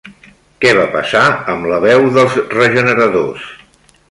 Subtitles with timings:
[0.63, 1.21] Què va passar
[1.55, 3.47] amb la veu dels regeneradors?